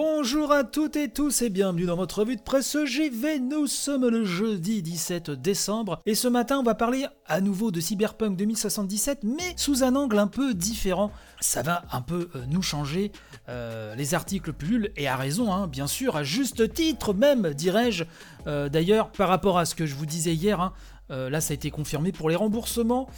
Bonjour 0.00 0.52
à 0.52 0.62
toutes 0.62 0.94
et 0.94 1.08
tous 1.08 1.42
et 1.42 1.50
bienvenue 1.50 1.84
dans 1.84 1.96
votre 1.96 2.20
revue 2.20 2.36
de 2.36 2.40
presse 2.40 2.76
JV. 2.84 3.40
Nous 3.40 3.66
sommes 3.66 4.06
le 4.06 4.24
jeudi 4.24 4.80
17 4.80 5.32
décembre 5.32 6.00
et 6.06 6.14
ce 6.14 6.28
matin 6.28 6.58
on 6.60 6.62
va 6.62 6.76
parler 6.76 7.06
à 7.26 7.40
nouveau 7.40 7.72
de 7.72 7.80
Cyberpunk 7.80 8.36
2077 8.36 9.24
mais 9.24 9.54
sous 9.56 9.82
un 9.82 9.96
angle 9.96 10.20
un 10.20 10.28
peu 10.28 10.54
différent. 10.54 11.10
Ça 11.40 11.62
va 11.62 11.82
un 11.90 12.00
peu 12.00 12.28
euh, 12.36 12.44
nous 12.46 12.62
changer. 12.62 13.10
Euh, 13.48 13.96
les 13.96 14.14
articles 14.14 14.52
pullulent 14.52 14.92
et 14.96 15.08
à 15.08 15.16
raison, 15.16 15.52
hein, 15.52 15.66
bien 15.66 15.88
sûr, 15.88 16.14
à 16.14 16.22
juste 16.22 16.72
titre 16.74 17.12
même, 17.12 17.52
dirais-je. 17.52 18.04
Euh, 18.46 18.68
d'ailleurs, 18.68 19.10
par 19.10 19.28
rapport 19.28 19.58
à 19.58 19.64
ce 19.64 19.74
que 19.74 19.84
je 19.84 19.96
vous 19.96 20.06
disais 20.06 20.32
hier, 20.32 20.60
hein, 20.60 20.74
là 21.08 21.40
ça 21.40 21.50
a 21.50 21.54
été 21.56 21.72
confirmé 21.72 22.12
pour 22.12 22.30
les 22.30 22.36
remboursements. 22.36 23.08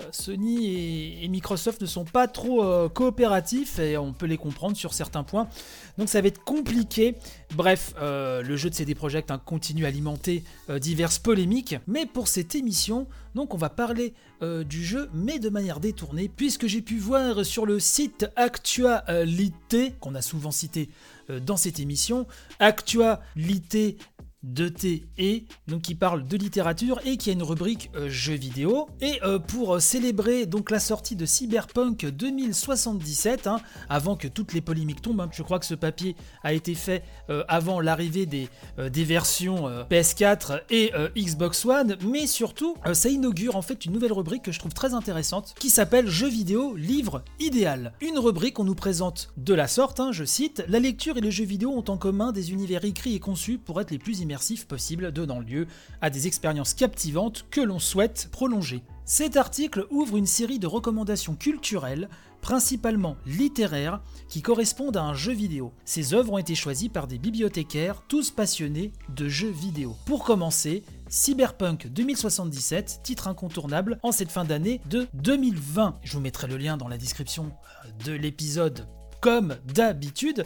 Euh, 0.00 0.02
Sony 0.10 1.22
et, 1.22 1.28
Microsoft 1.28 1.80
ne 1.80 1.86
sont 1.86 2.04
pas 2.04 2.26
trop 2.26 2.64
euh, 2.64 2.88
coopératifs 2.88 3.78
et 3.78 3.96
on 3.96 4.12
peut 4.12 4.26
les 4.26 4.36
comprendre 4.36 4.76
sur 4.76 4.92
certains 4.92 5.22
points. 5.22 5.48
Donc 5.98 6.08
ça 6.08 6.20
va 6.20 6.28
être 6.28 6.42
compliqué. 6.42 7.14
Bref, 7.54 7.94
euh, 8.00 8.42
le 8.42 8.56
jeu 8.56 8.70
de 8.70 8.74
CD 8.74 8.94
Projekt 8.94 9.30
hein, 9.30 9.40
continue 9.44 9.84
à 9.84 9.88
alimenter 9.88 10.42
diverses 10.80 11.18
polémiques. 11.18 11.76
Mais 11.86 12.06
pour 12.06 12.26
cette 12.26 12.54
émission, 12.54 13.06
donc 13.34 13.54
on 13.54 13.56
va 13.56 13.68
parler 13.68 14.14
du 14.66 14.84
jeu, 14.84 15.08
mais 15.14 15.38
de 15.38 15.48
manière 15.48 15.80
détournée, 15.80 16.28
puisque 16.28 16.66
j'ai 16.66 16.82
pu 16.82 16.98
voir 16.98 17.46
sur 17.46 17.64
le 17.64 17.80
site 17.80 18.26
Actualité, 18.36 19.94
qu'on 20.00 20.14
a 20.14 20.20
souvent 20.20 20.50
cité 20.50 20.90
dans 21.28 21.56
cette 21.56 21.80
émission, 21.80 22.26
Actualité 22.58 23.96
de 24.44 24.68
T 24.68 25.06
et 25.16 25.44
donc 25.66 25.82
qui 25.82 25.94
parle 25.94 26.26
de 26.26 26.36
littérature 26.36 27.00
et 27.04 27.16
qui 27.16 27.30
a 27.30 27.32
une 27.32 27.42
rubrique 27.42 27.90
euh, 27.96 28.08
jeux 28.08 28.34
vidéo. 28.34 28.88
Et 29.00 29.18
euh, 29.22 29.38
pour 29.38 29.80
célébrer 29.80 30.46
donc 30.46 30.70
la 30.70 30.78
sortie 30.78 31.16
de 31.16 31.24
Cyberpunk 31.24 32.06
2077 32.06 33.46
hein, 33.46 33.60
avant 33.88 34.16
que 34.16 34.28
toutes 34.28 34.52
les 34.52 34.60
polémiques 34.60 35.00
tombent 35.00 35.22
hein, 35.22 35.30
je 35.32 35.42
crois 35.42 35.58
que 35.58 35.66
ce 35.66 35.74
papier 35.74 36.14
a 36.42 36.52
été 36.52 36.74
fait 36.74 37.02
euh, 37.30 37.42
avant 37.48 37.80
l'arrivée 37.80 38.26
des, 38.26 38.48
versions 39.04 39.68
PS4 39.90 40.62
et 40.70 40.92
Xbox 41.16 41.64
One. 41.64 41.96
Mais 42.06 42.26
surtout 42.26 42.76
ça 42.92 43.08
inaugure 43.08 43.56
en 43.56 43.62
fait 43.62 43.84
une 43.84 43.92
nouvelle 43.92 44.12
rubrique 44.12 44.42
que 44.42 44.52
je 44.52 44.58
trouve 44.58 44.72
très 44.72 44.94
intéressante 44.94 45.54
qui 45.58 45.70
s'appelle 45.70 46.08
jeux 46.08 46.28
vidéo 46.28 46.74
livre 46.74 47.22
idéal. 47.40 47.92
Une 48.00 48.18
rubrique 48.18 48.54
qu'on 48.54 48.64
nous 48.64 48.74
présente 48.74 49.32
de 49.36 49.54
la 49.54 49.68
sorte 49.68 50.00
hein, 50.00 50.10
je 50.12 50.24
cite 50.24 50.64
la 50.68 50.78
lecture 50.78 51.16
et 51.16 51.20
les 51.20 51.30
jeux 51.30 51.44
vidéo 51.44 51.70
ont 51.70 51.84
en 51.88 51.96
commun 51.96 52.32
des 52.32 52.52
univers 52.52 52.84
écrits 52.84 53.14
et 53.14 53.20
conçus 53.20 53.58
pour 53.58 53.80
être 53.80 53.90
les 53.90 53.98
plus 53.98 54.20
immersifs 54.20 54.33
possible, 54.66 55.12
donnant 55.12 55.40
lieu 55.40 55.66
à 56.00 56.10
des 56.10 56.26
expériences 56.26 56.74
captivantes 56.74 57.46
que 57.50 57.60
l'on 57.60 57.78
souhaite 57.78 58.28
prolonger. 58.30 58.82
Cet 59.04 59.36
article 59.36 59.86
ouvre 59.90 60.16
une 60.16 60.26
série 60.26 60.58
de 60.58 60.66
recommandations 60.66 61.34
culturelles, 61.34 62.08
principalement 62.40 63.16
littéraires, 63.26 64.02
qui 64.28 64.42
correspondent 64.42 64.96
à 64.96 65.02
un 65.02 65.14
jeu 65.14 65.32
vidéo. 65.32 65.72
Ces 65.84 66.14
œuvres 66.14 66.32
ont 66.32 66.38
été 66.38 66.54
choisies 66.54 66.88
par 66.88 67.06
des 67.06 67.18
bibliothécaires, 67.18 68.02
tous 68.08 68.30
passionnés 68.30 68.92
de 69.14 69.28
jeux 69.28 69.50
vidéo. 69.50 69.96
Pour 70.06 70.24
commencer, 70.24 70.82
Cyberpunk 71.08 71.86
2077, 71.88 73.00
titre 73.02 73.28
incontournable 73.28 73.98
en 74.02 74.12
cette 74.12 74.30
fin 74.30 74.44
d'année 74.44 74.80
de 74.88 75.06
2020. 75.14 75.98
Je 76.02 76.12
vous 76.14 76.20
mettrai 76.20 76.46
le 76.46 76.56
lien 76.56 76.76
dans 76.76 76.88
la 76.88 76.98
description 76.98 77.52
de 78.04 78.12
l'épisode 78.12 78.88
comme 79.20 79.56
d'habitude. 79.64 80.44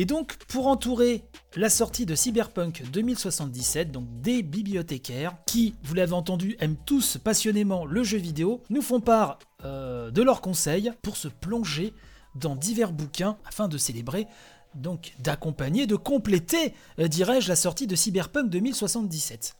Et 0.00 0.04
donc, 0.04 0.36
pour 0.46 0.68
entourer 0.68 1.24
la 1.56 1.68
sortie 1.68 2.06
de 2.06 2.14
Cyberpunk 2.14 2.84
2077, 2.92 3.90
donc 3.90 4.06
des 4.20 4.44
bibliothécaires 4.44 5.34
qui, 5.44 5.74
vous 5.82 5.92
l'avez 5.92 6.12
entendu, 6.12 6.56
aiment 6.60 6.76
tous 6.86 7.18
passionnément 7.18 7.84
le 7.84 8.04
jeu 8.04 8.16
vidéo, 8.16 8.62
nous 8.70 8.80
font 8.80 9.00
part 9.00 9.40
euh, 9.64 10.12
de 10.12 10.22
leurs 10.22 10.40
conseils 10.40 10.92
pour 11.02 11.16
se 11.16 11.26
plonger 11.26 11.92
dans 12.36 12.54
divers 12.54 12.92
bouquins 12.92 13.38
afin 13.44 13.66
de 13.66 13.76
célébrer 13.76 14.28
donc 14.76 15.14
d'accompagner, 15.18 15.88
de 15.88 15.96
compléter, 15.96 16.74
euh, 17.00 17.08
dirais-je, 17.08 17.48
la 17.48 17.56
sortie 17.56 17.88
de 17.88 17.96
Cyberpunk 17.96 18.50
2077. 18.50 19.56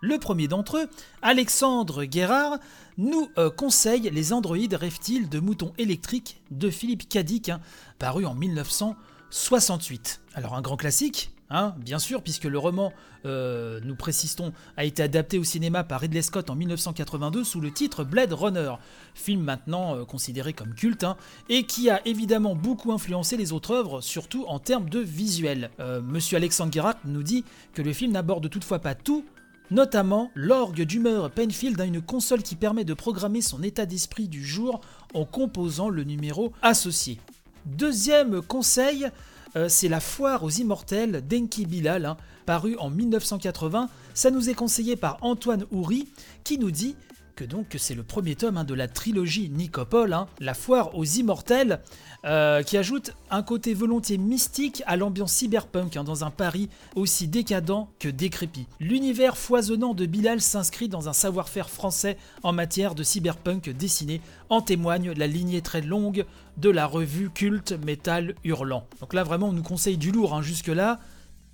Le 0.00 0.18
premier 0.18 0.48
d'entre 0.48 0.78
eux, 0.78 0.88
Alexandre 1.20 2.04
Guérard, 2.04 2.58
nous 2.96 3.28
euh, 3.36 3.50
conseille 3.50 4.08
Les 4.10 4.32
androïdes 4.32 4.72
rêvent-ils 4.72 5.28
de 5.28 5.38
moutons 5.38 5.74
électriques 5.76 6.40
de 6.50 6.70
Philippe 6.70 7.10
Cadic, 7.10 7.50
hein, 7.50 7.60
paru 7.98 8.24
en 8.24 8.34
1900. 8.34 8.96
68. 9.30 10.20
Alors 10.34 10.54
un 10.54 10.62
grand 10.62 10.76
classique, 10.76 11.30
hein, 11.50 11.74
bien 11.78 11.98
sûr, 11.98 12.22
puisque 12.22 12.44
le 12.44 12.58
roman, 12.58 12.92
euh, 13.26 13.80
nous 13.84 13.94
précisons, 13.94 14.52
a 14.76 14.84
été 14.84 15.02
adapté 15.02 15.38
au 15.38 15.44
cinéma 15.44 15.84
par 15.84 16.00
Ridley 16.00 16.22
Scott 16.22 16.50
en 16.50 16.54
1982 16.54 17.44
sous 17.44 17.60
le 17.60 17.70
titre 17.70 18.04
Blade 18.04 18.32
Runner, 18.32 18.74
film 19.14 19.42
maintenant 19.42 19.96
euh, 19.96 20.04
considéré 20.04 20.52
comme 20.52 20.74
culte, 20.74 21.04
hein, 21.04 21.16
et 21.48 21.64
qui 21.64 21.90
a 21.90 22.06
évidemment 22.06 22.54
beaucoup 22.54 22.92
influencé 22.92 23.36
les 23.36 23.52
autres 23.52 23.72
œuvres, 23.72 24.00
surtout 24.00 24.44
en 24.46 24.58
termes 24.58 24.88
de 24.88 25.00
visuel. 25.00 25.70
Euh, 25.80 26.00
Monsieur 26.00 26.36
Alexandre 26.36 26.72
Gerhardt 26.72 27.00
nous 27.04 27.22
dit 27.22 27.44
que 27.74 27.82
le 27.82 27.92
film 27.92 28.12
n'aborde 28.12 28.48
toutefois 28.48 28.78
pas 28.78 28.94
tout, 28.94 29.24
Notamment, 29.70 30.30
l'orgue 30.34 30.80
d'humeur 30.80 31.30
Penfield 31.30 31.78
a 31.78 31.84
une 31.84 32.00
console 32.00 32.42
qui 32.42 32.56
permet 32.56 32.84
de 32.84 32.94
programmer 32.94 33.42
son 33.42 33.62
état 33.62 33.84
d'esprit 33.84 34.26
du 34.26 34.42
jour 34.42 34.80
en 35.12 35.26
composant 35.26 35.90
le 35.90 36.04
numéro 36.04 36.54
associé. 36.62 37.20
Deuxième 37.68 38.40
conseil, 38.40 39.08
euh, 39.54 39.68
c'est 39.68 39.88
la 39.88 40.00
foire 40.00 40.42
aux 40.42 40.48
immortels 40.50 41.22
d'Enki 41.26 41.66
Bilal, 41.66 42.06
hein, 42.06 42.16
paru 42.46 42.76
en 42.78 42.88
1980. 42.88 43.90
Ça 44.14 44.30
nous 44.30 44.48
est 44.48 44.54
conseillé 44.54 44.96
par 44.96 45.18
Antoine 45.20 45.66
Houry, 45.70 46.08
qui 46.44 46.58
nous 46.58 46.70
dit 46.70 46.96
que 47.38 47.44
donc 47.44 47.76
c'est 47.78 47.94
le 47.94 48.02
premier 48.02 48.34
tome 48.34 48.56
hein, 48.56 48.64
de 48.64 48.74
la 48.74 48.88
trilogie 48.88 49.48
Nicopole, 49.48 50.12
hein, 50.12 50.26
la 50.40 50.54
foire 50.54 50.96
aux 50.96 51.04
immortels, 51.04 51.78
euh, 52.24 52.64
qui 52.64 52.76
ajoute 52.76 53.12
un 53.30 53.44
côté 53.44 53.74
volontiers 53.74 54.18
mystique 54.18 54.82
à 54.86 54.96
l'ambiance 54.96 55.34
cyberpunk 55.34 55.96
hein, 55.96 56.02
dans 56.02 56.24
un 56.24 56.30
Paris 56.30 56.68
aussi 56.96 57.28
décadent 57.28 57.86
que 58.00 58.08
décrépit. 58.08 58.66
L'univers 58.80 59.38
foisonnant 59.38 59.94
de 59.94 60.04
Bilal 60.04 60.40
s'inscrit 60.40 60.88
dans 60.88 61.08
un 61.08 61.12
savoir-faire 61.12 61.70
français 61.70 62.18
en 62.42 62.52
matière 62.52 62.96
de 62.96 63.04
cyberpunk 63.04 63.70
dessiné, 63.70 64.20
en 64.48 64.60
témoigne 64.60 65.12
la 65.12 65.28
lignée 65.28 65.62
très 65.62 65.80
longue 65.80 66.24
de 66.56 66.70
la 66.70 66.86
revue 66.86 67.30
culte 67.30 67.72
Metal 67.86 68.34
Hurlant. 68.42 68.88
Donc 68.98 69.14
là 69.14 69.22
vraiment 69.22 69.50
on 69.50 69.52
nous 69.52 69.62
conseille 69.62 69.96
du 69.96 70.10
lourd 70.10 70.42
jusque-là, 70.42 70.98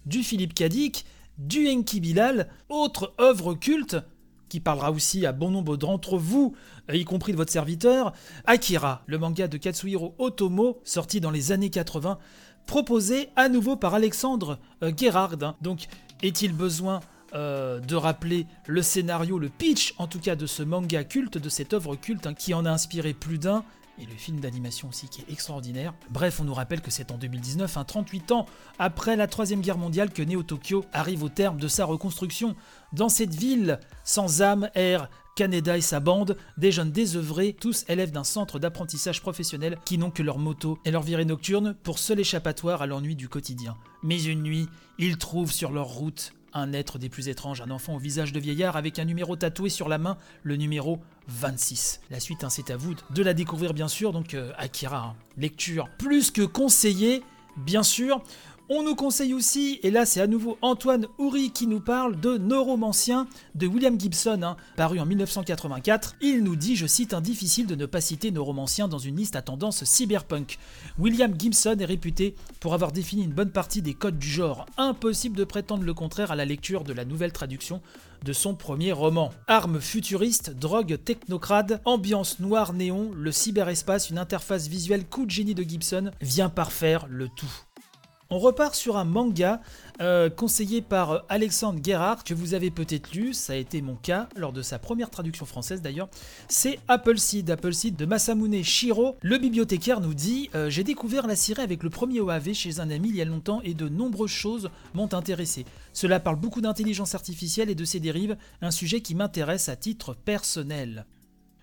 du 0.06 0.22
Philippe 0.22 0.54
Kadik, 0.54 1.04
du 1.36 1.68
Enki 1.68 2.00
Bilal, 2.00 2.48
autre 2.70 3.12
œuvre 3.20 3.52
culte 3.52 3.96
qui 4.54 4.60
parlera 4.60 4.92
aussi 4.92 5.26
à 5.26 5.32
bon 5.32 5.50
nombre 5.50 5.76
d'entre 5.76 6.16
vous, 6.16 6.54
euh, 6.88 6.94
y 6.94 7.04
compris 7.04 7.32
de 7.32 7.36
votre 7.36 7.50
serviteur, 7.50 8.12
Akira, 8.44 9.02
le 9.06 9.18
manga 9.18 9.48
de 9.48 9.56
Katsuhiro 9.56 10.14
Otomo, 10.18 10.78
sorti 10.84 11.20
dans 11.20 11.32
les 11.32 11.50
années 11.50 11.70
80, 11.70 12.18
proposé 12.64 13.30
à 13.34 13.48
nouveau 13.48 13.74
par 13.74 13.94
Alexandre 13.94 14.60
euh. 14.84 14.92
Hein. 15.12 15.56
Donc, 15.60 15.88
est-il 16.22 16.52
besoin 16.52 17.00
euh, 17.34 17.80
de 17.80 17.96
rappeler 17.96 18.46
le 18.68 18.80
scénario, 18.80 19.40
le 19.40 19.48
pitch 19.48 19.92
en 19.98 20.06
tout 20.06 20.20
cas 20.20 20.36
de 20.36 20.46
ce 20.46 20.62
manga 20.62 21.02
culte, 21.02 21.36
de 21.36 21.48
cette 21.48 21.74
œuvre 21.74 21.96
culte 21.96 22.28
hein, 22.28 22.34
qui 22.34 22.54
en 22.54 22.64
a 22.64 22.70
inspiré 22.70 23.12
plus 23.12 23.38
d'un 23.38 23.64
et 23.98 24.06
le 24.06 24.14
film 24.14 24.40
d'animation 24.40 24.88
aussi 24.88 25.08
qui 25.08 25.20
est 25.20 25.32
extraordinaire. 25.32 25.94
Bref, 26.10 26.40
on 26.40 26.44
nous 26.44 26.54
rappelle 26.54 26.80
que 26.80 26.90
c'est 26.90 27.12
en 27.12 27.18
2019, 27.18 27.78
38 27.86 28.32
ans 28.32 28.46
après 28.78 29.16
la 29.16 29.26
Troisième 29.26 29.60
Guerre 29.60 29.78
mondiale, 29.78 30.10
que 30.10 30.22
Neo 30.22 30.42
Tokyo 30.42 30.84
arrive 30.92 31.22
au 31.22 31.28
terme 31.28 31.58
de 31.58 31.68
sa 31.68 31.84
reconstruction. 31.84 32.56
Dans 32.92 33.08
cette 33.08 33.34
ville, 33.34 33.78
sans 34.04 34.42
âme, 34.42 34.68
air, 34.74 35.08
Kaneda 35.36 35.76
et 35.76 35.80
sa 35.80 35.98
bande, 36.00 36.36
des 36.56 36.70
jeunes 36.70 36.92
désœuvrés, 36.92 37.54
tous 37.58 37.84
élèves 37.88 38.12
d'un 38.12 38.24
centre 38.24 38.58
d'apprentissage 38.58 39.20
professionnel 39.20 39.78
qui 39.84 39.98
n'ont 39.98 40.10
que 40.10 40.22
leur 40.22 40.38
moto 40.38 40.78
et 40.84 40.90
leur 40.90 41.02
virée 41.02 41.24
nocturne 41.24 41.74
pour 41.82 41.98
seul 41.98 42.20
échappatoire 42.20 42.82
à 42.82 42.86
l'ennui 42.86 43.16
du 43.16 43.28
quotidien. 43.28 43.76
Mais 44.02 44.22
une 44.22 44.42
nuit, 44.42 44.68
ils 44.98 45.18
trouvent 45.18 45.52
sur 45.52 45.72
leur 45.72 45.88
route 45.88 46.32
un 46.54 46.72
être 46.72 46.98
des 46.98 47.08
plus 47.08 47.28
étranges, 47.28 47.60
un 47.60 47.70
enfant 47.70 47.94
au 47.94 47.98
visage 47.98 48.32
de 48.32 48.40
vieillard 48.40 48.76
avec 48.76 48.98
un 48.98 49.04
numéro 49.04 49.36
tatoué 49.36 49.68
sur 49.68 49.88
la 49.88 49.98
main, 49.98 50.16
le 50.42 50.56
numéro 50.56 51.00
26. 51.28 52.00
La 52.10 52.20
suite, 52.20 52.44
hein, 52.44 52.50
c'est 52.50 52.70
à 52.70 52.76
vous 52.76 52.94
de 53.10 53.22
la 53.22 53.34
découvrir 53.34 53.74
bien 53.74 53.88
sûr, 53.88 54.12
donc 54.12 54.34
euh, 54.34 54.52
Akira, 54.56 54.98
hein. 54.98 55.16
lecture 55.36 55.88
plus 55.98 56.30
que 56.30 56.42
conseillée, 56.42 57.22
bien 57.56 57.82
sûr. 57.82 58.22
On 58.70 58.82
nous 58.82 58.94
conseille 58.94 59.34
aussi, 59.34 59.78
et 59.82 59.90
là 59.90 60.06
c'est 60.06 60.22
à 60.22 60.26
nouveau 60.26 60.56
Antoine 60.62 61.06
Houry 61.18 61.50
qui 61.50 61.66
nous 61.66 61.80
parle 61.80 62.18
de 62.18 62.38
Neuromancien 62.38 63.28
de 63.54 63.66
William 63.66 64.00
Gibson, 64.00 64.40
hein, 64.42 64.56
paru 64.74 64.98
en 64.98 65.04
1984. 65.04 66.16
Il 66.22 66.42
nous 66.42 66.56
dit, 66.56 66.74
je 66.74 66.86
cite, 66.86 67.12
un 67.12 67.20
difficile 67.20 67.66
de 67.66 67.74
ne 67.74 67.84
pas 67.84 68.00
citer 68.00 68.30
Neuromancien 68.30 68.88
dans 68.88 68.96
une 68.96 69.16
liste 69.16 69.36
à 69.36 69.42
tendance 69.42 69.84
cyberpunk. 69.84 70.58
William 70.98 71.34
Gibson 71.38 71.76
est 71.78 71.84
réputé 71.84 72.36
pour 72.58 72.72
avoir 72.72 72.92
défini 72.92 73.24
une 73.24 73.34
bonne 73.34 73.52
partie 73.52 73.82
des 73.82 73.92
codes 73.92 74.18
du 74.18 74.30
genre. 74.30 74.64
Impossible 74.78 75.36
de 75.36 75.44
prétendre 75.44 75.84
le 75.84 75.92
contraire 75.92 76.32
à 76.32 76.36
la 76.36 76.46
lecture 76.46 76.84
de 76.84 76.94
la 76.94 77.04
nouvelle 77.04 77.32
traduction 77.32 77.82
de 78.24 78.32
son 78.32 78.54
premier 78.54 78.92
roman. 78.92 79.30
Armes 79.46 79.78
futuristes, 79.78 80.48
drogue 80.48 80.98
technocrate, 81.04 81.82
ambiance 81.84 82.40
noire 82.40 82.72
néon, 82.72 83.10
le 83.14 83.30
cyberespace, 83.30 84.08
une 84.08 84.16
interface 84.16 84.68
visuelle 84.68 85.04
coup 85.04 85.26
de 85.26 85.30
génie 85.30 85.54
de 85.54 85.62
Gibson 85.64 86.12
vient 86.22 86.48
parfaire 86.48 87.06
le 87.10 87.28
tout. 87.28 87.52
On 88.30 88.38
repart 88.38 88.74
sur 88.74 88.96
un 88.96 89.04
manga 89.04 89.60
euh, 90.00 90.30
conseillé 90.30 90.80
par 90.80 91.24
Alexandre 91.28 91.78
Gerhardt, 91.84 92.24
que 92.24 92.32
vous 92.32 92.54
avez 92.54 92.70
peut-être 92.70 93.12
lu, 93.12 93.34
ça 93.34 93.52
a 93.52 93.56
été 93.56 93.82
mon 93.82 93.96
cas 93.96 94.28
lors 94.34 94.52
de 94.52 94.62
sa 94.62 94.78
première 94.78 95.10
traduction 95.10 95.44
française 95.44 95.82
d'ailleurs. 95.82 96.08
C'est 96.48 96.80
Appleseed, 96.88 97.50
Appleseed 97.50 97.96
de 97.96 98.06
Masamune 98.06 98.64
Shiro. 98.64 99.16
Le 99.20 99.36
bibliothécaire 99.36 100.00
nous 100.00 100.14
dit 100.14 100.48
euh, 100.54 100.70
J'ai 100.70 100.84
découvert 100.84 101.26
la 101.26 101.36
série 101.36 101.62
avec 101.62 101.82
le 101.82 101.90
premier 101.90 102.20
OAV 102.20 102.54
chez 102.54 102.80
un 102.80 102.88
ami 102.88 103.10
il 103.10 103.16
y 103.16 103.20
a 103.20 103.26
longtemps 103.26 103.60
et 103.62 103.74
de 103.74 103.90
nombreuses 103.90 104.30
choses 104.30 104.70
m'ont 104.94 105.12
intéressé. 105.12 105.66
Cela 105.92 106.18
parle 106.18 106.36
beaucoup 106.36 106.62
d'intelligence 106.62 107.14
artificielle 107.14 107.68
et 107.68 107.74
de 107.74 107.84
ses 107.84 108.00
dérives, 108.00 108.38
un 108.62 108.70
sujet 108.70 109.02
qui 109.02 109.14
m'intéresse 109.14 109.68
à 109.68 109.76
titre 109.76 110.14
personnel. 110.14 111.04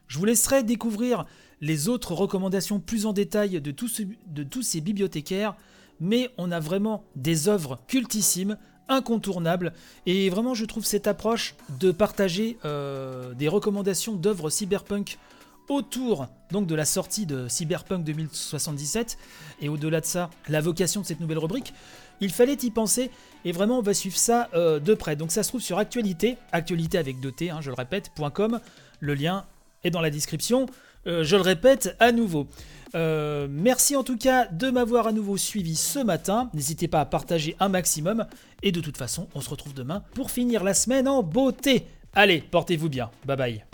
Je 0.07 0.19
vous 0.19 0.25
laisserai 0.25 0.61
découvrir 0.61 1.25
les 1.59 1.89
autres 1.89 2.13
recommandations 2.13 2.79
plus 2.79 3.05
en 3.05 3.13
détail 3.13 3.61
de 3.61 3.71
tous 3.71 4.61
ces 4.61 4.81
bibliothécaires 4.81 5.55
mais 6.01 6.29
on 6.37 6.51
a 6.51 6.59
vraiment 6.59 7.05
des 7.15 7.47
œuvres 7.47 7.79
cultissimes, 7.87 8.57
incontournables, 8.89 9.71
et 10.05 10.29
vraiment 10.29 10.53
je 10.53 10.65
trouve 10.65 10.83
cette 10.83 11.07
approche 11.07 11.55
de 11.79 11.91
partager 11.91 12.57
euh, 12.65 13.33
des 13.35 13.47
recommandations 13.47 14.15
d'œuvres 14.15 14.49
cyberpunk 14.49 15.17
autour 15.69 16.27
donc 16.51 16.67
de 16.67 16.75
la 16.75 16.83
sortie 16.83 17.25
de 17.25 17.47
Cyberpunk 17.47 18.03
2077 18.03 19.17
et 19.61 19.69
au-delà 19.69 20.01
de 20.01 20.05
ça 20.05 20.29
la 20.49 20.59
vocation 20.59 20.99
de 20.99 21.05
cette 21.05 21.21
nouvelle 21.21 21.37
rubrique 21.37 21.73
il 22.19 22.31
fallait 22.31 22.57
y 22.61 22.71
penser 22.71 23.09
et 23.45 23.51
vraiment 23.51 23.79
on 23.79 23.81
va 23.81 23.93
suivre 23.93 24.17
ça 24.17 24.49
euh, 24.53 24.79
de 24.79 24.93
près. 24.93 25.15
Donc 25.15 25.31
ça 25.31 25.43
se 25.43 25.49
trouve 25.49 25.61
sur 25.61 25.77
actualité 25.77 26.37
actualité 26.51 26.97
avec 26.97 27.19
2 27.19 27.31
t 27.31 27.49
hein, 27.49 27.59
je 27.61 27.69
le 27.69 27.75
répète 27.75 28.11
.com. 28.33 28.59
Le 28.99 29.13
lien 29.13 29.45
est 29.83 29.91
dans 29.91 30.01
la 30.01 30.09
description 30.09 30.67
euh, 31.07 31.23
je 31.23 31.35
le 31.35 31.41
répète 31.41 31.95
à 31.99 32.11
nouveau 32.11 32.47
euh, 32.95 33.47
merci 33.49 33.95
en 33.95 34.03
tout 34.03 34.17
cas 34.17 34.47
de 34.47 34.69
m'avoir 34.69 35.07
à 35.07 35.11
nouveau 35.11 35.37
suivi 35.37 35.75
ce 35.75 35.99
matin. 35.99 36.49
N'hésitez 36.53 36.87
pas 36.87 37.01
à 37.01 37.05
partager 37.05 37.55
un 37.59 37.69
maximum. 37.69 38.25
Et 38.63 38.71
de 38.71 38.81
toute 38.81 38.97
façon, 38.97 39.27
on 39.33 39.41
se 39.41 39.49
retrouve 39.49 39.73
demain 39.73 40.03
pour 40.13 40.31
finir 40.31 40.63
la 40.63 40.73
semaine 40.73 41.07
en 41.07 41.23
beauté. 41.23 41.87
Allez, 42.13 42.41
portez-vous 42.41 42.89
bien. 42.89 43.09
Bye 43.25 43.37
bye. 43.37 43.70